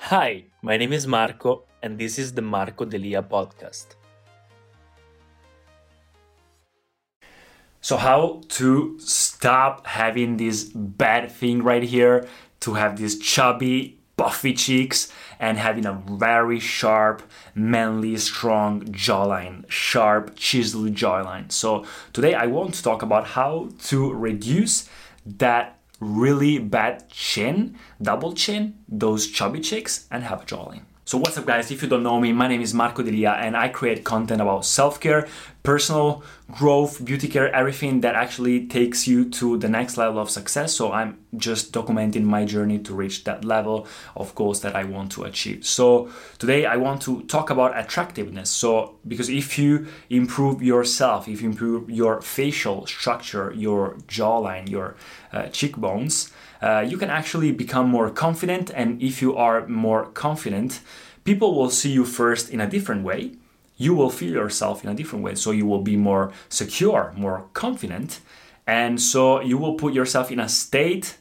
Hi, 0.00 0.44
my 0.62 0.76
name 0.76 0.92
is 0.92 1.06
Marco, 1.06 1.64
and 1.82 1.98
this 1.98 2.18
is 2.18 2.32
the 2.32 2.40
Marco 2.40 2.84
Delia 2.84 3.20
podcast. 3.20 3.96
So, 7.80 7.96
how 7.96 8.42
to 8.50 8.98
stop 9.00 9.86
having 9.86 10.36
this 10.36 10.64
bad 10.64 11.30
thing 11.30 11.62
right 11.62 11.82
here 11.82 12.26
to 12.60 12.74
have 12.74 12.96
these 12.96 13.18
chubby, 13.18 13.98
puffy 14.16 14.54
cheeks 14.54 15.12
and 15.40 15.58
having 15.58 15.84
a 15.84 15.92
very 15.92 16.60
sharp, 16.60 17.22
manly, 17.54 18.16
strong 18.18 18.82
jawline, 18.84 19.68
sharp, 19.68 20.36
chiseled 20.36 20.94
jawline. 20.94 21.50
So, 21.50 21.84
today 22.12 22.34
I 22.34 22.46
want 22.46 22.74
to 22.74 22.82
talk 22.84 23.02
about 23.02 23.26
how 23.26 23.70
to 23.88 24.12
reduce 24.12 24.88
that 25.26 25.77
really 26.00 26.58
bad 26.58 27.08
chin, 27.10 27.78
double 28.00 28.32
chin, 28.32 28.78
those 28.88 29.26
chubby 29.26 29.60
cheeks, 29.60 30.06
and 30.10 30.24
have 30.24 30.42
a 30.42 30.46
jawline. 30.46 30.82
So 31.08 31.16
what's 31.16 31.38
up 31.38 31.46
guys, 31.46 31.70
if 31.70 31.80
you 31.80 31.88
don't 31.88 32.02
know 32.02 32.20
me, 32.20 32.34
my 32.34 32.48
name 32.48 32.60
is 32.60 32.74
Marco 32.74 33.02
Delia 33.02 33.30
and 33.30 33.56
I 33.56 33.68
create 33.68 34.04
content 34.04 34.42
about 34.42 34.66
self-care, 34.66 35.26
personal 35.62 36.22
growth, 36.50 37.02
beauty 37.02 37.28
care, 37.28 37.50
everything 37.54 38.02
that 38.02 38.14
actually 38.14 38.66
takes 38.66 39.08
you 39.08 39.26
to 39.30 39.56
the 39.56 39.70
next 39.70 39.96
level 39.96 40.20
of 40.20 40.28
success. 40.28 40.74
So 40.74 40.92
I'm 40.92 41.16
just 41.34 41.72
documenting 41.72 42.24
my 42.24 42.44
journey 42.44 42.78
to 42.80 42.92
reach 42.92 43.24
that 43.24 43.42
level 43.42 43.86
of 44.16 44.34
goals 44.34 44.60
that 44.60 44.76
I 44.76 44.84
want 44.84 45.10
to 45.12 45.24
achieve. 45.24 45.64
So 45.64 46.10
today 46.38 46.66
I 46.66 46.76
want 46.76 47.00
to 47.02 47.22
talk 47.22 47.48
about 47.48 47.78
attractiveness. 47.78 48.50
So 48.50 48.96
because 49.08 49.30
if 49.30 49.58
you 49.58 49.86
improve 50.10 50.62
yourself, 50.62 51.26
if 51.26 51.40
you 51.40 51.48
improve 51.48 51.88
your 51.88 52.20
facial 52.20 52.86
structure, 52.86 53.50
your 53.56 53.94
jawline, 54.08 54.68
your 54.68 54.94
uh, 55.32 55.46
cheekbones, 55.46 56.34
uh, 56.60 56.84
you 56.86 56.96
can 56.96 57.10
actually 57.10 57.52
become 57.52 57.88
more 57.88 58.10
confident. 58.10 58.70
And 58.74 59.00
if 59.02 59.22
you 59.22 59.36
are 59.36 59.66
more 59.66 60.06
confident, 60.06 60.80
people 61.24 61.54
will 61.54 61.70
see 61.70 61.90
you 61.90 62.04
first 62.04 62.50
in 62.50 62.60
a 62.60 62.66
different 62.66 63.04
way. 63.04 63.32
You 63.76 63.94
will 63.94 64.10
feel 64.10 64.32
yourself 64.32 64.82
in 64.82 64.90
a 64.90 64.94
different 64.94 65.24
way. 65.24 65.34
So 65.36 65.52
you 65.52 65.66
will 65.66 65.82
be 65.82 65.96
more 65.96 66.32
secure, 66.48 67.12
more 67.16 67.46
confident. 67.54 68.20
And 68.66 69.00
so 69.00 69.40
you 69.40 69.56
will 69.56 69.74
put 69.74 69.94
yourself 69.94 70.30
in 70.30 70.40
a 70.40 70.48
state 70.48 71.16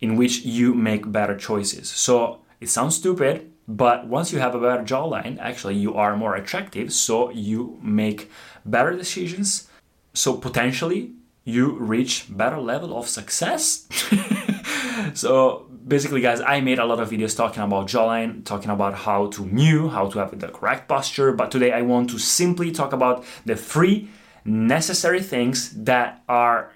in 0.00 0.16
which 0.16 0.44
you 0.44 0.72
make 0.72 1.10
better 1.10 1.36
choices. 1.36 1.90
So 1.90 2.40
it 2.60 2.68
sounds 2.68 2.96
stupid, 2.96 3.50
but 3.68 4.06
once 4.06 4.32
you 4.32 4.38
have 4.38 4.54
a 4.54 4.60
better 4.60 4.82
jawline, 4.82 5.38
actually 5.38 5.76
you 5.76 5.94
are 5.94 6.16
more 6.16 6.36
attractive. 6.36 6.92
So 6.92 7.30
you 7.30 7.78
make 7.82 8.30
better 8.64 8.96
decisions. 8.96 9.68
So 10.14 10.36
potentially 10.36 11.12
you 11.44 11.72
reach 11.72 12.26
better 12.28 12.60
level 12.60 12.96
of 12.96 13.08
success. 13.08 13.86
so 15.14 15.66
basically 15.86 16.20
guys 16.20 16.40
i 16.42 16.60
made 16.60 16.78
a 16.78 16.84
lot 16.84 17.00
of 17.00 17.10
videos 17.10 17.36
talking 17.36 17.62
about 17.62 17.86
jawline 17.86 18.44
talking 18.44 18.70
about 18.70 18.94
how 18.94 19.26
to 19.28 19.44
mew 19.44 19.88
how 19.88 20.08
to 20.08 20.18
have 20.18 20.38
the 20.38 20.48
correct 20.48 20.88
posture 20.88 21.32
but 21.32 21.50
today 21.50 21.72
i 21.72 21.82
want 21.82 22.08
to 22.10 22.18
simply 22.18 22.70
talk 22.70 22.92
about 22.92 23.24
the 23.46 23.56
three 23.56 24.08
necessary 24.44 25.22
things 25.22 25.70
that 25.84 26.22
are 26.28 26.72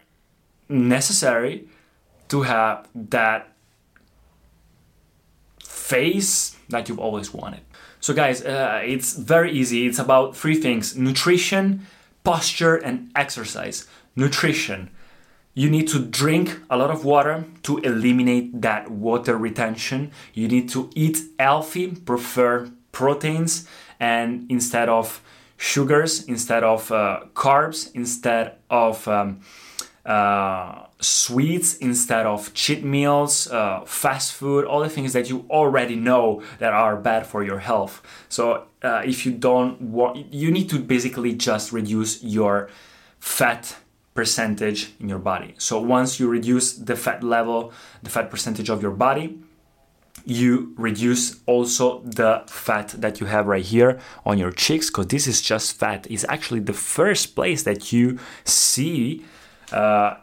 necessary 0.68 1.68
to 2.28 2.42
have 2.42 2.88
that 2.94 3.52
face 5.62 6.56
that 6.68 6.88
you've 6.88 6.98
always 6.98 7.32
wanted. 7.32 7.60
So 8.00 8.14
guys 8.14 8.42
uh, 8.42 8.80
it's 8.84 9.16
very 9.16 9.52
easy. 9.52 9.86
It's 9.86 9.98
about 9.98 10.36
three 10.36 10.54
things 10.54 10.96
nutrition 10.96 11.86
posture 12.22 12.76
and 12.76 13.10
exercise. 13.14 13.86
Nutrition 14.16 14.90
you 15.54 15.70
need 15.70 15.88
to 15.88 16.00
drink 16.00 16.60
a 16.68 16.76
lot 16.76 16.90
of 16.90 17.04
water 17.04 17.44
to 17.62 17.78
eliminate 17.78 18.60
that 18.60 18.90
water 18.90 19.36
retention. 19.36 20.10
You 20.34 20.48
need 20.48 20.68
to 20.70 20.90
eat 20.94 21.18
healthy, 21.38 21.92
prefer 21.92 22.70
proteins, 22.90 23.66
and 24.00 24.46
instead 24.50 24.88
of 24.88 25.22
sugars, 25.56 26.24
instead 26.24 26.64
of 26.64 26.90
uh, 26.90 27.20
carbs, 27.34 27.90
instead 27.94 28.56
of 28.68 29.06
um, 29.06 29.40
uh, 30.04 30.86
sweets, 31.00 31.76
instead 31.76 32.26
of 32.26 32.52
cheat 32.54 32.84
meals, 32.84 33.48
uh, 33.50 33.84
fast 33.86 34.32
food, 34.32 34.64
all 34.64 34.80
the 34.80 34.88
things 34.88 35.12
that 35.12 35.30
you 35.30 35.46
already 35.50 35.94
know 35.94 36.42
that 36.58 36.72
are 36.72 36.96
bad 36.96 37.26
for 37.26 37.44
your 37.44 37.58
health. 37.58 38.02
So 38.28 38.66
uh, 38.82 39.02
if 39.04 39.24
you 39.24 39.32
don't 39.32 39.80
want, 39.80 40.32
you 40.32 40.50
need 40.50 40.68
to 40.70 40.78
basically 40.80 41.32
just 41.34 41.72
reduce 41.72 42.22
your 42.22 42.68
fat 43.20 43.76
percentage 44.14 44.92
in 45.00 45.08
your 45.08 45.18
body. 45.18 45.54
So 45.58 45.80
once 45.80 46.18
you 46.20 46.28
reduce 46.28 46.72
the 46.74 46.96
fat 46.96 47.22
level, 47.22 47.72
the 48.02 48.10
fat 48.10 48.30
percentage 48.30 48.70
of 48.70 48.80
your 48.80 48.92
body, 48.92 49.38
you 50.24 50.72
reduce 50.76 51.40
also 51.46 52.00
the 52.00 52.42
fat 52.46 52.88
that 52.96 53.20
you 53.20 53.26
have 53.26 53.46
right 53.46 53.64
here 53.64 54.00
on 54.24 54.38
your 54.38 54.50
cheeks 54.50 54.88
because 54.88 55.08
this 55.08 55.26
is 55.26 55.42
just 55.42 55.76
fat 55.76 56.06
is 56.10 56.24
actually 56.28 56.60
the 56.60 56.72
first 56.72 57.34
place 57.34 57.64
that 57.64 57.92
you 57.92 58.18
see 58.44 59.24
uh, 59.72 60.14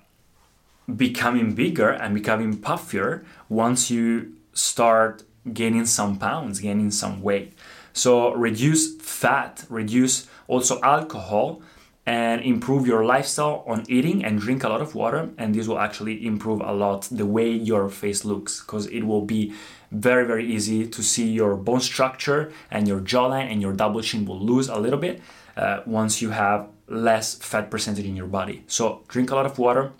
becoming 0.95 1.53
bigger 1.53 1.89
and 1.89 2.15
becoming 2.15 2.57
puffier 2.57 3.23
once 3.49 3.91
you 3.91 4.33
start 4.53 5.23
gaining 5.53 5.85
some 5.85 6.17
pounds 6.17 6.59
gaining 6.59 6.89
some 6.89 7.21
weight 7.21 7.53
so 7.93 8.33
reduce 8.33 8.95
fat 8.95 9.65
reduce 9.69 10.27
also 10.47 10.81
alcohol 10.81 11.61
and 12.05 12.41
improve 12.41 12.87
your 12.87 13.05
lifestyle 13.05 13.63
on 13.67 13.85
eating 13.87 14.25
and 14.25 14.39
drink 14.39 14.63
a 14.63 14.69
lot 14.69 14.81
of 14.81 14.95
water 14.95 15.29
and 15.37 15.53
this 15.53 15.67
will 15.67 15.77
actually 15.77 16.25
improve 16.25 16.59
a 16.61 16.73
lot 16.73 17.07
the 17.11 17.25
way 17.25 17.49
your 17.49 17.89
face 17.89 18.25
looks 18.25 18.61
because 18.61 18.87
it 18.87 19.03
will 19.03 19.21
be 19.21 19.53
very 19.91 20.25
very 20.25 20.45
easy 20.45 20.87
to 20.87 21.03
see 21.03 21.29
your 21.29 21.55
bone 21.55 21.79
structure 21.79 22.51
and 22.71 22.87
your 22.87 22.99
jawline 22.99 23.51
and 23.51 23.61
your 23.61 23.73
double 23.73 24.01
chin 24.01 24.25
will 24.25 24.39
lose 24.39 24.67
a 24.67 24.77
little 24.77 24.99
bit 24.99 25.21
uh, 25.57 25.81
once 25.85 26.21
you 26.21 26.31
have 26.31 26.67
less 26.87 27.35
fat 27.35 27.69
percentage 27.69 28.05
in 28.05 28.15
your 28.15 28.27
body. 28.27 28.63
So 28.67 29.03
drink 29.07 29.31
a 29.31 29.35
lot 29.35 29.45
of 29.45 29.59
water 29.59 29.91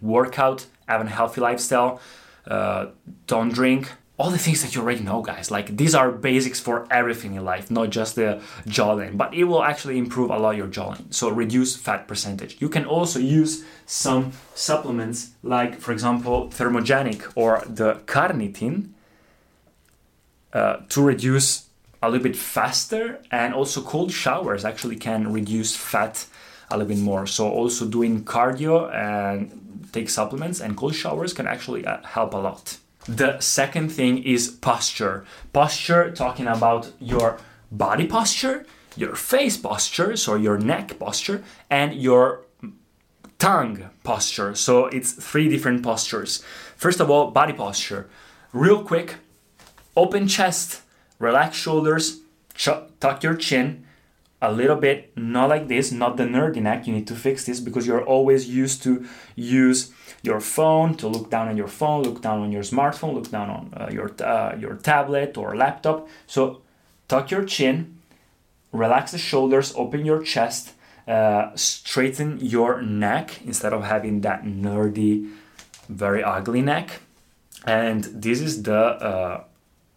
work 0.00 0.38
out 0.38 0.66
have 0.86 1.00
a 1.00 1.08
healthy 1.08 1.40
lifestyle 1.40 2.00
uh, 2.46 2.86
don't 3.26 3.52
drink 3.52 3.92
all 4.18 4.30
the 4.30 4.38
things 4.38 4.62
that 4.62 4.74
you 4.74 4.80
already 4.80 5.02
know, 5.02 5.20
guys. 5.20 5.50
Like 5.50 5.76
these 5.76 5.94
are 5.94 6.10
basics 6.10 6.58
for 6.58 6.86
everything 6.90 7.34
in 7.34 7.44
life, 7.44 7.70
not 7.70 7.90
just 7.90 8.14
the 8.14 8.40
jawline, 8.66 9.16
but 9.16 9.34
it 9.34 9.44
will 9.44 9.62
actually 9.62 9.98
improve 9.98 10.30
a 10.30 10.38
lot 10.38 10.56
your 10.56 10.68
jawline. 10.68 11.12
So 11.12 11.28
reduce 11.28 11.76
fat 11.76 12.08
percentage. 12.08 12.56
You 12.58 12.68
can 12.68 12.86
also 12.86 13.18
use 13.18 13.64
some 13.84 14.32
supplements 14.54 15.32
like, 15.42 15.78
for 15.80 15.92
example, 15.92 16.48
thermogenic 16.48 17.30
or 17.34 17.62
the 17.66 17.96
carnitine 18.06 18.90
uh, 20.52 20.78
to 20.88 21.02
reduce 21.02 21.66
a 22.02 22.10
little 22.10 22.22
bit 22.22 22.36
faster, 22.36 23.20
and 23.30 23.52
also 23.52 23.82
cold 23.82 24.12
showers 24.12 24.64
actually 24.64 24.96
can 24.96 25.32
reduce 25.32 25.74
fat 25.74 26.26
a 26.70 26.76
little 26.76 26.88
bit 26.88 27.02
more. 27.02 27.26
So 27.26 27.50
also 27.50 27.86
doing 27.86 28.24
cardio 28.24 28.92
and 28.94 29.88
take 29.92 30.08
supplements 30.08 30.60
and 30.60 30.76
cold 30.76 30.94
showers 30.94 31.32
can 31.32 31.46
actually 31.46 31.84
uh, 31.84 32.02
help 32.02 32.32
a 32.34 32.38
lot. 32.38 32.78
The 33.08 33.38
second 33.40 33.90
thing 33.90 34.22
is 34.24 34.48
posture. 34.48 35.24
Posture, 35.52 36.10
talking 36.10 36.46
about 36.46 36.90
your 36.98 37.38
body 37.70 38.06
posture, 38.06 38.66
your 38.96 39.14
face 39.14 39.56
posture, 39.56 40.16
so 40.16 40.34
your 40.34 40.58
neck 40.58 40.98
posture, 40.98 41.44
and 41.70 41.94
your 41.94 42.42
tongue 43.38 43.90
posture. 44.02 44.54
So 44.54 44.86
it's 44.86 45.12
three 45.12 45.48
different 45.48 45.82
postures. 45.82 46.42
First 46.76 47.00
of 47.00 47.10
all, 47.10 47.30
body 47.30 47.52
posture. 47.52 48.08
Real 48.52 48.82
quick, 48.82 49.16
open 49.96 50.26
chest, 50.26 50.82
relax 51.18 51.56
shoulders, 51.56 52.20
ch- 52.54 52.68
tuck 52.98 53.22
your 53.22 53.36
chin 53.36 53.85
a 54.46 54.52
little 54.52 54.76
bit, 54.76 55.16
not 55.16 55.48
like 55.48 55.66
this, 55.66 55.90
not 55.90 56.16
the 56.16 56.22
nerdy 56.22 56.62
neck. 56.62 56.86
You 56.86 56.94
need 56.94 57.08
to 57.08 57.16
fix 57.16 57.44
this 57.44 57.58
because 57.60 57.86
you're 57.86 58.04
always 58.04 58.48
used 58.48 58.82
to 58.84 59.04
use 59.34 59.90
your 60.22 60.40
phone 60.40 60.94
to 60.96 61.08
look 61.08 61.30
down 61.30 61.48
on 61.48 61.56
your 61.56 61.68
phone, 61.68 62.04
look 62.04 62.22
down 62.22 62.38
on 62.40 62.52
your 62.52 62.62
smartphone, 62.62 63.14
look 63.14 63.30
down 63.30 63.50
on 63.50 63.62
uh, 63.76 63.88
your 63.90 64.08
uh, 64.22 64.54
your 64.62 64.74
tablet 64.76 65.36
or 65.36 65.56
laptop. 65.56 66.08
So 66.26 66.62
tuck 67.08 67.30
your 67.30 67.44
chin, 67.44 67.98
relax 68.72 69.12
the 69.12 69.18
shoulders, 69.18 69.74
open 69.74 70.06
your 70.06 70.22
chest, 70.22 70.74
uh, 71.08 71.50
straighten 71.56 72.38
your 72.40 72.82
neck 72.82 73.40
instead 73.44 73.72
of 73.72 73.82
having 73.84 74.20
that 74.20 74.44
nerdy, 74.44 75.28
very 75.88 76.22
ugly 76.22 76.62
neck. 76.62 77.00
And 77.64 78.04
this 78.04 78.40
is 78.40 78.62
the 78.62 78.82
uh, 79.10 79.44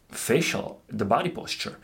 facial, 0.09 0.81
the 0.87 1.05
body 1.05 1.29
posture. 1.29 1.77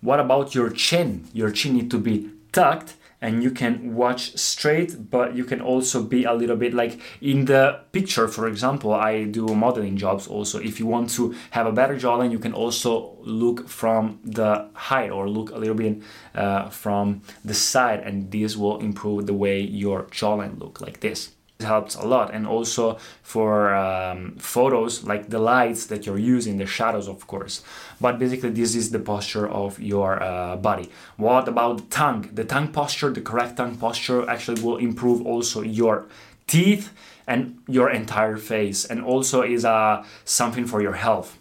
What 0.00 0.20
about 0.20 0.54
your 0.54 0.70
chin? 0.70 1.28
Your 1.32 1.50
chin 1.50 1.74
need 1.74 1.90
to 1.90 1.98
be 1.98 2.30
tucked 2.52 2.94
and 3.22 3.42
you 3.42 3.50
can 3.50 3.94
watch 3.94 4.36
straight 4.36 5.10
but 5.10 5.34
you 5.36 5.44
can 5.44 5.60
also 5.60 6.02
be 6.02 6.24
a 6.24 6.32
little 6.32 6.56
bit 6.56 6.72
like 6.72 7.00
in 7.20 7.44
the 7.44 7.80
picture 7.92 8.26
for 8.26 8.48
example 8.48 8.92
i 8.94 9.24
do 9.24 9.46
modeling 9.48 9.96
jobs 9.96 10.26
also 10.26 10.58
if 10.58 10.80
you 10.80 10.86
want 10.86 11.10
to 11.10 11.34
have 11.50 11.66
a 11.66 11.72
better 11.72 11.96
jawline 11.96 12.30
you 12.30 12.38
can 12.38 12.52
also 12.52 13.16
look 13.20 13.68
from 13.68 14.18
the 14.24 14.68
height 14.74 15.10
or 15.10 15.28
look 15.28 15.50
a 15.50 15.56
little 15.58 15.74
bit 15.74 16.02
uh, 16.34 16.68
from 16.70 17.20
the 17.44 17.54
side 17.54 18.00
and 18.00 18.30
this 18.30 18.56
will 18.56 18.78
improve 18.80 19.26
the 19.26 19.34
way 19.34 19.60
your 19.60 20.04
jawline 20.04 20.58
look 20.58 20.80
like 20.80 21.00
this 21.00 21.30
helps 21.62 21.94
a 21.94 22.06
lot. 22.06 22.32
And 22.32 22.46
also 22.46 22.98
for 23.22 23.74
um, 23.74 24.36
photos 24.36 25.04
like 25.04 25.30
the 25.30 25.38
lights 25.38 25.86
that 25.86 26.06
you're 26.06 26.18
using 26.18 26.58
the 26.58 26.66
shadows 26.66 27.08
of 27.08 27.26
course. 27.26 27.62
But 28.00 28.18
basically 28.18 28.50
this 28.50 28.74
is 28.74 28.90
the 28.90 28.98
posture 28.98 29.48
of 29.48 29.80
your 29.80 30.22
uh, 30.22 30.56
body. 30.56 30.90
What 31.16 31.48
about 31.48 31.78
the 31.78 31.84
tongue? 31.84 32.30
The 32.32 32.44
tongue 32.44 32.68
posture 32.68 33.10
the 33.10 33.20
correct 33.20 33.56
tongue 33.56 33.76
posture 33.76 34.28
actually 34.28 34.62
will 34.62 34.76
improve 34.76 35.26
also 35.26 35.62
your 35.62 36.06
teeth 36.46 36.92
and 37.26 37.58
your 37.68 37.90
entire 37.90 38.36
face. 38.36 38.84
And 38.84 39.02
also 39.02 39.42
is 39.42 39.64
uh, 39.64 40.04
something 40.24 40.66
for 40.66 40.82
your 40.82 40.94
health. 40.94 41.38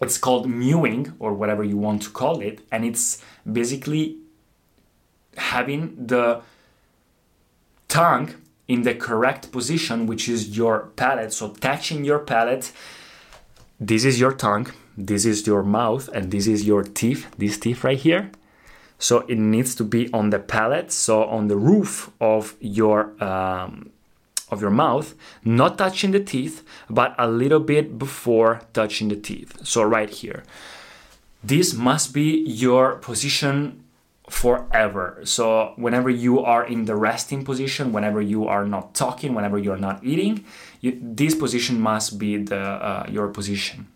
It's 0.00 0.16
called 0.16 0.48
mewing 0.48 1.12
or 1.18 1.34
whatever 1.34 1.62
you 1.62 1.76
want 1.76 2.02
to 2.02 2.10
call 2.10 2.40
it. 2.40 2.60
And 2.72 2.84
it's 2.84 3.22
basically 3.50 4.16
having 5.36 6.06
the 6.06 6.42
tongue 7.88 8.34
in 8.70 8.82
the 8.82 8.94
correct 8.94 9.50
position, 9.50 10.06
which 10.06 10.28
is 10.28 10.56
your 10.56 10.92
palate. 10.94 11.32
So 11.32 11.48
touching 11.48 12.04
your 12.04 12.20
palate, 12.20 12.70
this 13.80 14.04
is 14.04 14.20
your 14.20 14.32
tongue, 14.32 14.68
this 14.96 15.24
is 15.24 15.44
your 15.44 15.64
mouth, 15.64 16.08
and 16.14 16.30
this 16.30 16.46
is 16.46 16.64
your 16.64 16.84
teeth, 16.84 17.26
this 17.36 17.58
teeth 17.58 17.82
right 17.82 17.98
here. 17.98 18.30
So 19.00 19.20
it 19.32 19.38
needs 19.38 19.74
to 19.74 19.84
be 19.84 20.12
on 20.12 20.30
the 20.30 20.38
palate, 20.38 20.92
so 20.92 21.24
on 21.24 21.48
the 21.48 21.56
roof 21.56 22.10
of 22.20 22.54
your 22.60 23.12
um, 23.22 23.90
of 24.52 24.60
your 24.60 24.70
mouth, 24.70 25.14
not 25.44 25.78
touching 25.78 26.10
the 26.12 26.20
teeth, 26.20 26.62
but 26.88 27.14
a 27.18 27.28
little 27.28 27.60
bit 27.60 27.98
before 27.98 28.60
touching 28.72 29.08
the 29.08 29.16
teeth. 29.16 29.66
So 29.66 29.82
right 29.82 30.10
here. 30.10 30.42
This 31.42 31.72
must 31.72 32.12
be 32.12 32.44
your 32.46 32.96
position 32.96 33.84
forever. 34.30 35.20
So 35.24 35.74
whenever 35.76 36.08
you 36.08 36.40
are 36.40 36.64
in 36.64 36.84
the 36.84 36.94
resting 36.94 37.44
position, 37.44 37.92
whenever 37.92 38.22
you 38.22 38.46
are 38.46 38.64
not 38.64 38.94
talking, 38.94 39.34
whenever 39.34 39.58
you 39.58 39.72
are 39.72 39.78
not 39.78 40.02
eating, 40.04 40.44
you, 40.80 40.98
this 41.02 41.34
position 41.34 41.80
must 41.80 42.18
be 42.18 42.36
the 42.38 42.60
uh, 42.60 43.06
your 43.10 43.28
position. 43.28 43.88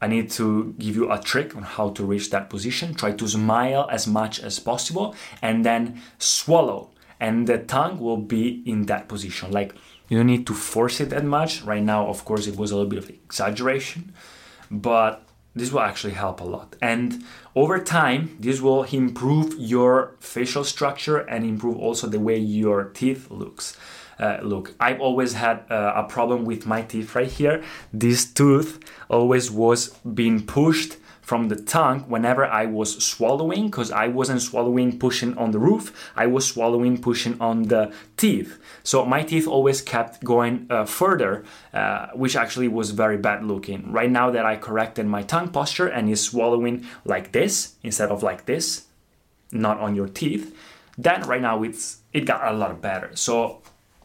I 0.00 0.06
need 0.06 0.30
to 0.32 0.74
give 0.78 0.96
you 0.96 1.12
a 1.12 1.20
trick 1.20 1.54
on 1.56 1.62
how 1.62 1.90
to 1.90 2.04
reach 2.04 2.30
that 2.30 2.48
position. 2.48 2.94
Try 2.94 3.12
to 3.12 3.28
smile 3.28 3.88
as 3.90 4.06
much 4.06 4.40
as 4.40 4.58
possible 4.58 5.14
and 5.42 5.64
then 5.64 6.00
swallow. 6.18 6.90
And 7.20 7.48
the 7.48 7.58
tongue 7.58 7.98
will 7.98 8.16
be 8.16 8.62
in 8.64 8.86
that 8.86 9.08
position. 9.08 9.50
Like 9.50 9.74
you 10.08 10.16
don't 10.16 10.26
need 10.26 10.46
to 10.46 10.54
force 10.54 11.00
it 11.00 11.10
that 11.10 11.24
much. 11.24 11.62
Right 11.62 11.82
now, 11.82 12.06
of 12.06 12.24
course, 12.24 12.46
it 12.46 12.56
was 12.56 12.70
a 12.70 12.76
little 12.76 12.88
bit 12.88 13.02
of 13.04 13.10
exaggeration, 13.10 14.14
but 14.70 15.27
this 15.54 15.72
will 15.72 15.80
actually 15.80 16.14
help 16.14 16.40
a 16.40 16.44
lot. 16.44 16.76
And 16.80 17.24
over 17.54 17.78
time, 17.78 18.36
this 18.38 18.60
will 18.60 18.84
improve 18.84 19.54
your 19.58 20.14
facial 20.20 20.64
structure 20.64 21.18
and 21.18 21.44
improve 21.44 21.76
also 21.76 22.06
the 22.06 22.20
way 22.20 22.36
your 22.38 22.84
teeth 22.84 23.30
looks. 23.30 23.76
Uh, 24.18 24.38
look, 24.42 24.74
I've 24.80 25.00
always 25.00 25.34
had 25.34 25.64
uh, 25.70 25.92
a 25.94 26.04
problem 26.04 26.44
with 26.44 26.66
my 26.66 26.82
teeth 26.82 27.14
right 27.14 27.30
here. 27.30 27.62
This 27.92 28.32
tooth 28.32 28.80
always 29.08 29.50
was 29.50 29.90
being 30.00 30.44
pushed 30.44 30.96
from 31.28 31.48
the 31.48 31.56
tongue 31.56 32.00
whenever 32.08 32.46
I 32.46 32.64
was 32.64 33.04
swallowing 33.04 33.66
because 33.66 33.90
I 33.90 34.08
wasn't 34.08 34.40
swallowing 34.40 34.98
pushing 34.98 35.36
on 35.36 35.50
the 35.50 35.58
roof, 35.58 35.84
I 36.16 36.26
was 36.26 36.46
swallowing 36.46 36.96
pushing 37.02 37.38
on 37.38 37.64
the 37.64 37.92
teeth. 38.16 38.58
So 38.82 39.04
my 39.04 39.22
teeth 39.24 39.46
always 39.46 39.82
kept 39.82 40.24
going 40.24 40.66
uh, 40.70 40.86
further, 40.86 41.44
uh, 41.74 42.06
which 42.14 42.34
actually 42.34 42.68
was 42.68 42.92
very 42.92 43.18
bad 43.18 43.44
looking. 43.44 43.92
Right 43.92 44.10
now 44.10 44.30
that 44.30 44.46
I 44.46 44.56
corrected 44.56 45.04
my 45.04 45.22
tongue 45.22 45.50
posture 45.50 45.86
and 45.86 46.08
is 46.08 46.24
swallowing 46.24 46.86
like 47.04 47.32
this 47.32 47.74
instead 47.82 48.10
of 48.10 48.22
like 48.22 48.46
this, 48.46 48.86
not 49.52 49.78
on 49.80 49.94
your 49.94 50.08
teeth, 50.08 50.56
then 50.96 51.20
right 51.28 51.42
now 51.42 51.62
it's 51.62 51.98
it 52.14 52.24
got 52.24 52.50
a 52.50 52.56
lot 52.56 52.80
better. 52.80 53.10
So 53.14 53.60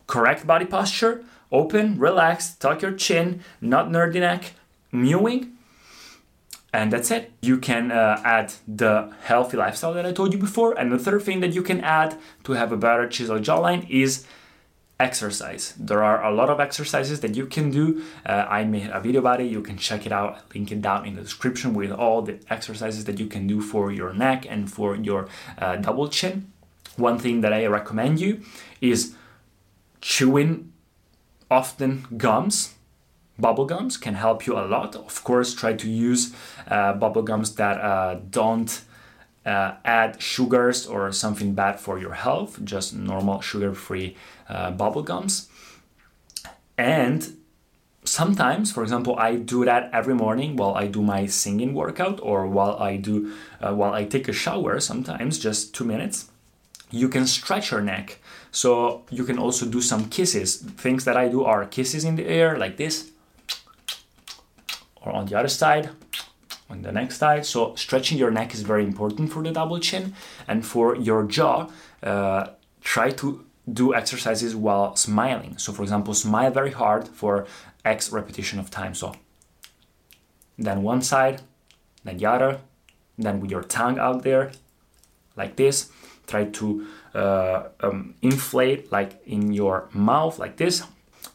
correct 0.08 0.46
body 0.46 0.66
posture, 0.66 1.24
open, 1.54 1.98
relaxed, 1.98 2.60
tuck 2.60 2.82
your 2.82 2.92
chin, 2.92 3.42
not 3.62 3.88
nerdy 3.88 4.20
neck, 4.20 4.56
mewing, 4.92 5.53
and 6.74 6.92
that's 6.92 7.12
it. 7.12 7.32
You 7.42 7.60
can 7.60 7.92
uh, 7.92 8.20
add 8.26 8.54
the 8.68 9.14
healthy 9.24 9.58
lifestyle 9.58 9.94
that 9.94 10.06
I 10.08 10.12
told 10.12 10.34
you 10.34 10.40
before. 10.40 10.78
And 10.78 10.92
the 10.92 10.98
third 10.98 11.22
thing 11.22 11.40
that 11.42 11.54
you 11.54 11.62
can 11.62 11.80
add 11.82 12.18
to 12.46 12.54
have 12.54 12.72
a 12.72 12.78
better 12.78 13.08
chiseled 13.08 13.44
jawline 13.44 13.88
is 13.90 14.26
exercise. 15.00 15.76
There 15.78 16.04
are 16.04 16.24
a 16.24 16.34
lot 16.34 16.50
of 16.50 16.60
exercises 16.60 17.20
that 17.20 17.36
you 17.36 17.46
can 17.46 17.70
do. 17.70 18.04
Uh, 18.26 18.46
I 18.50 18.64
made 18.64 18.90
a 18.90 19.00
video 19.00 19.20
about 19.20 19.40
it. 19.40 19.52
You 19.52 19.62
can 19.62 19.78
check 19.78 20.08
it 20.08 20.12
out. 20.12 20.40
Link 20.54 20.72
it 20.72 20.82
down 20.82 21.06
in 21.06 21.16
the 21.16 21.22
description 21.22 21.76
with 21.76 21.92
all 21.92 22.24
the 22.24 22.40
exercises 22.50 23.06
that 23.06 23.20
you 23.20 23.28
can 23.28 23.46
do 23.46 23.62
for 23.62 23.92
your 23.92 24.12
neck 24.12 24.46
and 24.50 24.72
for 24.72 24.96
your 24.96 25.28
uh, 25.60 25.76
double 25.76 26.08
chin. 26.08 26.52
One 26.98 27.20
thing 27.20 27.42
that 27.42 27.54
I 27.54 27.66
recommend 27.68 28.20
you 28.20 28.42
is 28.82 29.16
chewing 30.02 30.74
often 31.52 32.06
gums 32.18 32.74
bubble 33.38 33.66
gums 33.66 33.98
can 33.98 34.16
help 34.16 34.46
you 34.46 34.58
a 34.58 34.66
lot. 34.66 34.96
Of 34.96 35.24
course, 35.24 35.54
try 35.54 35.74
to 35.74 35.90
use 35.90 36.34
uh, 36.68 36.94
bubble 36.94 37.24
gums 37.24 37.56
that 37.56 37.80
uh, 37.80 38.20
don't 38.30 38.82
uh, 39.46 39.74
add 39.84 40.22
sugars 40.22 40.86
or 40.86 41.12
something 41.12 41.54
bad 41.54 41.80
for 41.80 42.00
your 42.00 42.14
health, 42.14 42.64
just 42.64 42.94
normal 42.96 43.42
sugar 43.42 43.74
free 43.74 44.16
uh, 44.48 44.72
bubble 44.72 45.04
gums. 45.04 45.50
And 46.78 47.38
sometimes, 48.04 48.72
for 48.72 48.84
example, 48.84 49.16
I 49.18 49.36
do 49.36 49.66
that 49.66 49.90
every 49.94 50.16
morning 50.16 50.56
while 50.56 50.76
I 50.76 50.88
do 50.88 51.02
my 51.02 51.26
singing 51.26 51.74
workout 51.74 52.20
or 52.22 52.48
while 52.48 52.78
I 52.78 52.98
do 52.98 53.34
uh, 53.62 53.74
while 53.74 53.94
I 53.94 54.06
take 54.06 54.28
a 54.28 54.34
shower. 54.34 54.80
Sometimes 54.80 55.40
just 55.40 55.74
two 55.74 55.84
minutes. 55.84 56.30
You 56.92 57.10
can 57.10 57.26
stretch 57.26 57.72
your 57.72 57.82
neck, 57.82 58.20
so 58.52 59.04
you 59.10 59.24
can 59.24 59.40
also 59.40 59.66
do 59.66 59.82
some 59.82 60.10
kisses. 60.10 60.58
Things 60.58 61.06
that 61.06 61.18
I 61.18 61.28
do 61.28 61.44
are 61.44 61.66
kisses 61.66 62.04
in 62.04 62.18
the 62.18 62.28
air, 62.28 62.56
like 62.56 62.78
this 62.78 63.13
or 65.04 65.12
on 65.14 65.26
the 65.26 65.38
other 65.38 65.48
side 65.48 65.90
on 66.70 66.82
the 66.82 66.92
next 66.92 67.18
side. 67.18 67.46
So 67.46 67.76
stretching 67.76 68.18
your 68.18 68.32
neck 68.32 68.54
is 68.54 68.62
very 68.62 68.84
important 68.84 69.32
for 69.32 69.44
the 69.44 69.52
double 69.52 69.80
chin. 69.80 70.14
And 70.48 70.66
for 70.66 70.96
your 70.96 71.24
jaw 71.24 71.70
uh, 72.02 72.48
try 72.82 73.12
to 73.12 73.46
do 73.72 73.94
exercises 73.94 74.56
while 74.56 74.96
smiling. 74.96 75.58
So 75.58 75.72
for 75.72 75.84
example 75.84 76.14
smile 76.14 76.52
very 76.52 76.72
hard 76.72 77.08
for 77.08 77.46
x 77.86 78.12
repetition 78.12 78.60
of 78.60 78.70
time. 78.70 78.94
So 78.94 79.14
then 80.58 80.84
one 80.84 81.02
side 81.02 81.42
then 82.04 82.18
the 82.18 82.26
other 82.26 82.60
then 83.18 83.40
with 83.40 83.52
your 83.52 83.64
tongue 83.64 84.00
out 84.00 84.24
there 84.24 84.52
like 85.36 85.56
this. 85.56 85.90
Try 86.26 86.46
to 86.46 86.88
uh, 87.14 87.64
um, 87.82 88.16
inflate 88.22 88.92
like 88.92 89.22
in 89.26 89.52
your 89.52 89.90
mouth 89.94 90.40
like 90.40 90.56
this 90.56 90.84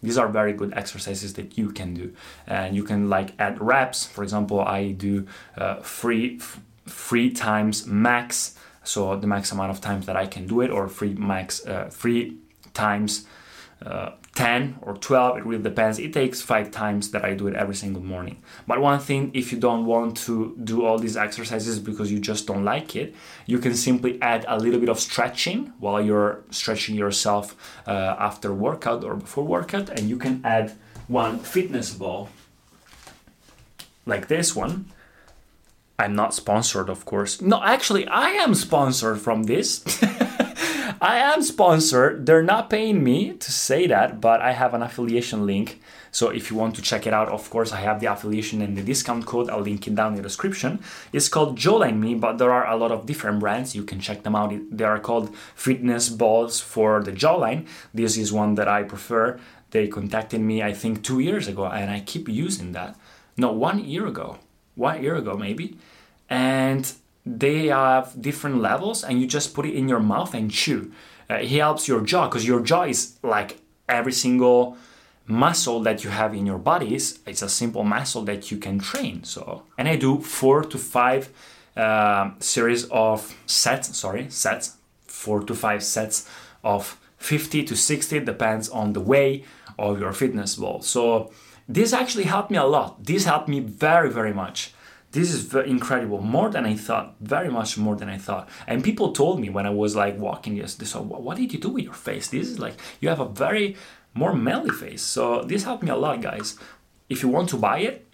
these 0.02 0.18
are 0.18 0.28
very 0.28 0.52
good 0.52 0.72
exercises 0.74 1.34
that 1.34 1.58
you 1.58 1.70
can 1.70 1.94
do. 1.94 2.14
And 2.46 2.76
you 2.76 2.84
can 2.84 3.08
like 3.08 3.32
add 3.38 3.60
reps. 3.60 4.06
For 4.06 4.22
example 4.22 4.60
i 4.60 4.92
do 4.92 5.26
uh, 5.56 5.76
three 5.82 6.40
three 6.86 7.30
times 7.30 7.86
max. 7.86 8.56
So 8.84 9.16
the 9.16 9.26
max 9.26 9.52
amount 9.52 9.70
of 9.70 9.80
times 9.80 10.06
that 10.06 10.16
i 10.16 10.26
can 10.26 10.46
do 10.46 10.60
it 10.60 10.70
or 10.70 10.88
three 10.88 11.14
max 11.14 11.66
uh, 11.66 11.88
three 11.90 12.38
times 12.74 13.26
uh, 13.84 14.10
10 14.38 14.78
or 14.82 14.94
12 14.94 15.38
it 15.38 15.44
really 15.44 15.64
depends. 15.64 15.98
It 15.98 16.12
takes 16.12 16.40
five 16.40 16.70
times 16.70 17.10
that 17.10 17.24
i 17.24 17.34
do 17.34 17.48
it 17.48 17.56
every 17.56 17.74
single 17.74 18.04
morning. 18.04 18.36
But 18.68 18.80
one 18.80 19.00
thing 19.00 19.32
if 19.34 19.50
you 19.50 19.58
don't 19.58 19.84
want 19.84 20.16
to 20.28 20.56
do 20.62 20.84
all 20.86 20.96
these 20.96 21.16
exercises 21.16 21.80
because 21.80 22.12
you 22.12 22.20
just 22.20 22.46
don't 22.46 22.64
like 22.64 22.94
it 22.94 23.16
you 23.46 23.58
can 23.58 23.74
simply 23.74 24.12
add 24.22 24.44
a 24.46 24.56
little 24.56 24.78
bit 24.78 24.88
of 24.88 25.00
stretching 25.00 25.72
while 25.80 26.00
you're 26.00 26.44
stretching 26.50 26.94
yourself 26.94 27.56
uh, 27.88 28.14
after 28.28 28.54
workout 28.54 29.02
or 29.02 29.16
before 29.16 29.42
workout 29.42 29.88
and 29.88 30.02
you 30.08 30.16
can 30.16 30.40
add 30.44 30.66
one 31.08 31.40
fitness 31.40 31.92
ball 31.92 32.28
like 34.06 34.28
this 34.28 34.54
one. 34.54 34.86
I'm 35.98 36.14
not 36.14 36.32
sponsored 36.32 36.88
of 36.88 37.04
course. 37.04 37.40
No 37.40 37.60
actually 37.74 38.06
i 38.06 38.28
am 38.44 38.54
sponsored 38.54 39.18
from 39.18 39.38
this 39.52 39.68
I 41.00 41.18
am 41.18 41.42
sponsored. 41.42 42.26
They're 42.26 42.42
not 42.42 42.70
paying 42.70 43.04
me 43.04 43.32
to 43.34 43.52
say 43.52 43.86
that, 43.86 44.20
but 44.20 44.40
I 44.40 44.52
have 44.52 44.74
an 44.74 44.82
affiliation 44.82 45.46
link. 45.46 45.80
So 46.10 46.30
if 46.30 46.50
you 46.50 46.56
want 46.56 46.74
to 46.76 46.82
check 46.82 47.06
it 47.06 47.12
out, 47.12 47.28
of 47.28 47.48
course, 47.50 47.72
I 47.72 47.80
have 47.80 48.00
the 48.00 48.06
affiliation 48.06 48.62
and 48.62 48.76
the 48.76 48.82
discount 48.82 49.26
code. 49.26 49.50
I'll 49.50 49.60
link 49.60 49.86
it 49.86 49.94
down 49.94 50.12
in 50.12 50.16
the 50.16 50.22
description. 50.22 50.80
It's 51.12 51.28
called 51.28 51.56
Jawline 51.58 51.98
Me, 51.98 52.14
but 52.14 52.38
there 52.38 52.52
are 52.52 52.66
a 52.66 52.76
lot 52.76 52.90
of 52.90 53.06
different 53.06 53.40
brands. 53.40 53.76
You 53.76 53.84
can 53.84 54.00
check 54.00 54.22
them 54.22 54.34
out. 54.34 54.52
They 54.70 54.84
are 54.84 54.98
called 54.98 55.34
fitness 55.54 56.08
balls 56.08 56.60
for 56.60 57.02
the 57.02 57.12
jawline. 57.12 57.66
This 57.94 58.16
is 58.16 58.32
one 58.32 58.56
that 58.56 58.68
I 58.68 58.82
prefer. 58.82 59.38
They 59.70 59.86
contacted 59.86 60.40
me, 60.40 60.62
I 60.62 60.72
think, 60.72 61.04
two 61.04 61.20
years 61.20 61.46
ago, 61.46 61.66
and 61.66 61.90
I 61.90 62.00
keep 62.00 62.28
using 62.28 62.72
that. 62.72 62.96
No, 63.36 63.52
one 63.52 63.84
year 63.84 64.06
ago 64.06 64.38
one 64.78 65.02
year 65.02 65.16
ago 65.16 65.36
maybe, 65.36 65.76
and 66.30 66.90
they 67.36 67.66
have 67.66 68.20
different 68.20 68.60
levels, 68.62 69.04
and 69.04 69.20
you 69.20 69.26
just 69.26 69.54
put 69.54 69.66
it 69.66 69.74
in 69.74 69.88
your 69.88 70.00
mouth 70.00 70.34
and 70.34 70.50
chew. 70.50 70.92
Uh, 71.30 71.34
it 71.34 71.50
helps 71.50 71.86
your 71.86 72.00
jaw 72.00 72.26
because 72.28 72.46
your 72.46 72.60
jaw 72.60 72.84
is 72.84 73.18
like 73.22 73.60
every 73.88 74.12
single 74.12 74.76
muscle 75.26 75.80
that 75.80 76.04
you 76.04 76.10
have 76.10 76.34
in 76.34 76.46
your 76.46 76.56
body 76.56 76.94
it's 76.94 77.42
a 77.42 77.48
simple 77.48 77.84
muscle 77.84 78.22
that 78.22 78.50
you 78.50 78.56
can 78.56 78.78
train. 78.78 79.22
So 79.24 79.62
and 79.76 79.86
i 79.86 79.94
do 79.96 80.20
four 80.20 80.62
to 80.64 80.78
five 80.78 81.28
uh, 81.76 82.30
series 82.38 82.84
of 82.86 83.36
sets 83.46 83.96
sorry 83.96 84.30
sets 84.30 84.76
four 85.06 85.42
to 85.42 85.54
five 85.54 85.82
sets 85.82 86.28
of 86.64 86.98
50 87.18 87.64
to 87.64 87.76
60 87.76 88.20
depends 88.20 88.68
on 88.70 88.94
the 88.94 89.00
way 89.00 89.44
of 89.78 90.00
your 90.00 90.12
fitness 90.12 90.58
level 90.58 90.80
so 90.80 91.30
this 91.68 91.92
actually 91.92 92.24
helped 92.24 92.50
me 92.50 92.56
a 92.56 92.64
lot. 92.64 93.04
This 93.04 93.26
helped 93.26 93.48
me 93.48 93.60
very 93.60 94.10
very 94.10 94.32
much 94.32 94.72
this 95.12 95.32
is 95.32 95.54
incredible 95.54 96.20
more 96.20 96.50
than 96.50 96.66
i 96.66 96.74
thought 96.74 97.14
very 97.20 97.48
much 97.48 97.78
more 97.78 97.96
than 97.96 98.08
i 98.08 98.18
thought 98.18 98.48
and 98.66 98.84
people 98.84 99.12
told 99.12 99.40
me 99.40 99.48
when 99.48 99.66
i 99.66 99.70
was 99.70 99.96
like 99.96 100.18
walking 100.18 100.56
yesterday 100.56 100.86
so 100.86 101.00
what 101.00 101.36
did 101.36 101.52
you 101.52 101.58
do 101.58 101.70
with 101.70 101.84
your 101.84 101.94
face 101.94 102.28
this 102.28 102.46
is 102.48 102.58
like 102.58 102.74
you 103.00 103.08
have 103.08 103.20
a 103.20 103.28
very 103.28 103.76
more 104.18 104.34
manly 104.34 104.70
face. 104.70 105.02
So 105.02 105.42
this 105.42 105.64
helped 105.64 105.82
me 105.82 105.90
a 105.90 105.96
lot, 105.96 106.20
guys. 106.20 106.56
If 107.08 107.22
you 107.22 107.28
want 107.28 107.48
to 107.50 107.56
buy 107.56 107.78
it, 107.80 108.06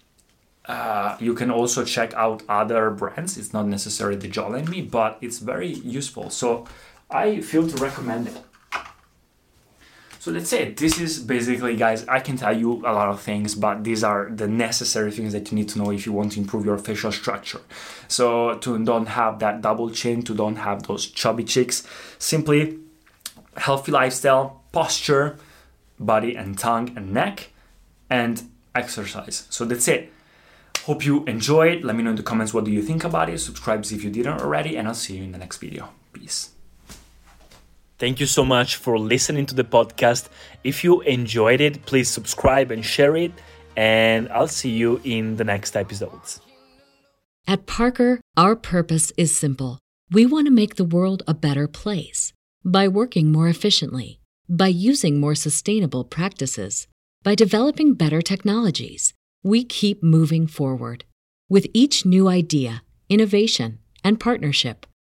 uh, 0.65 1.17
you 1.19 1.33
can 1.33 1.51
also 1.51 1.83
check 1.83 2.13
out 2.13 2.43
other 2.47 2.89
brands. 2.91 3.37
It's 3.37 3.53
not 3.53 3.67
necessarily 3.67 4.17
the 4.17 4.29
Jawline 4.29 4.69
Me, 4.69 4.81
but 4.81 5.17
it's 5.21 5.39
very 5.39 5.73
useful. 5.73 6.29
So 6.29 6.65
I 7.09 7.41
feel 7.41 7.67
to 7.67 7.77
recommend 7.77 8.27
it. 8.27 8.37
So 10.25 10.31
let's 10.31 10.49
say 10.49 10.71
this 10.71 10.99
is 10.99 11.19
basically, 11.19 11.75
guys, 11.75 12.03
I 12.07 12.19
can 12.19 12.35
tell 12.35 12.57
you 12.57 12.77
a 12.77 12.89
lot 12.91 13.09
of 13.09 13.21
things, 13.21 13.53
but 13.53 13.83
these 13.83 14.03
are 14.03 14.27
the 14.27 14.47
necessary 14.47 15.11
things 15.11 15.33
that 15.33 15.51
you 15.51 15.55
need 15.55 15.69
to 15.69 15.77
know 15.77 15.91
if 15.91 16.07
you 16.07 16.13
want 16.13 16.31
to 16.31 16.39
improve 16.39 16.65
your 16.65 16.79
facial 16.79 17.11
structure. 17.11 17.61
So 18.07 18.57
to 18.57 18.83
don't 18.83 19.05
have 19.05 19.37
that 19.37 19.61
double 19.61 19.91
chin, 19.91 20.23
to 20.23 20.33
don't 20.33 20.55
have 20.55 20.87
those 20.87 21.05
chubby 21.05 21.43
cheeks, 21.43 21.85
simply 22.17 22.79
healthy 23.55 23.91
lifestyle, 23.91 24.63
posture, 24.71 25.37
body 25.99 26.35
and 26.35 26.57
tongue 26.57 26.97
and 26.97 27.13
neck, 27.13 27.51
and 28.09 28.49
exercise. 28.73 29.45
So 29.51 29.63
that's 29.63 29.87
it. 29.87 30.11
Hope 30.85 31.05
you 31.05 31.23
enjoyed. 31.25 31.83
Let 31.83 31.95
me 31.95 32.01
know 32.01 32.09
in 32.09 32.15
the 32.15 32.23
comments 32.23 32.51
what 32.51 32.65
do 32.65 32.71
you 32.71 32.81
think 32.81 33.03
about 33.03 33.29
it. 33.29 33.37
Subscribe 33.37 33.85
if 33.85 34.03
you 34.03 34.09
didn't 34.09 34.41
already, 34.41 34.75
and 34.75 34.87
I'll 34.87 34.95
see 34.95 35.17
you 35.17 35.23
in 35.23 35.33
the 35.33 35.37
next 35.37 35.59
video. 35.59 35.89
Peace. 36.13 36.54
Thank 37.97 38.19
you 38.19 38.25
so 38.25 38.43
much 38.43 38.75
for 38.75 38.99
listening 38.99 39.45
to 39.47 39.55
the 39.55 39.63
podcast. 39.63 40.29
If 40.63 40.83
you 40.83 41.01
enjoyed 41.01 41.61
it, 41.61 41.85
please 41.85 42.09
subscribe 42.09 42.71
and 42.71 42.83
share 42.83 43.15
it, 43.15 43.31
and 43.77 44.29
I'll 44.29 44.47
see 44.47 44.71
you 44.71 45.01
in 45.03 45.37
the 45.37 45.43
next 45.43 45.75
episodes. 45.75 46.41
At 47.47 47.65
Parker, 47.65 48.19
our 48.35 48.55
purpose 48.55 49.11
is 49.17 49.35
simple. 49.35 49.79
We 50.11 50.25
want 50.25 50.47
to 50.47 50.51
make 50.51 50.75
the 50.75 50.83
world 50.83 51.23
a 51.27 51.33
better 51.33 51.67
place 51.67 52.33
by 52.63 52.87
working 52.87 53.31
more 53.31 53.47
efficiently 53.47 54.19
by 54.47 54.67
using 54.67 55.19
more 55.19 55.35
sustainable 55.35 56.03
practices, 56.03 56.87
by 57.23 57.35
developing 57.35 57.95
better 57.95 58.21
technologies, 58.21 59.13
we 59.43 59.63
keep 59.63 60.03
moving 60.03 60.47
forward. 60.47 61.03
With 61.49 61.67
each 61.73 62.05
new 62.05 62.27
idea, 62.27 62.83
innovation, 63.09 63.79
and 64.03 64.19
partnership, 64.19 64.85